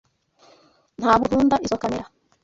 Ntabwo 0.99 1.25
nkunda 1.29 1.55
izoi 1.65 1.81
kamera. 1.83 2.05